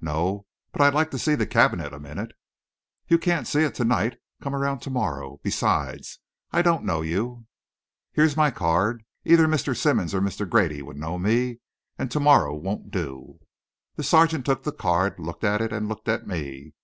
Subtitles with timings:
[0.00, 2.32] "No; but I'd like to see the cabinet a minute."
[3.06, 4.18] "You can't see it to night.
[4.42, 5.38] Come around to morrow.
[5.44, 6.18] Besides,
[6.50, 7.46] I don't know you."
[8.10, 9.04] "Here's my card.
[9.24, 9.76] Either Mr.
[9.76, 10.50] Simmonds or Mr.
[10.50, 11.60] Grady would know me.
[11.96, 13.38] And to morrow won't do."
[13.94, 16.74] The sergeant took the card, looked at it, and looked at me.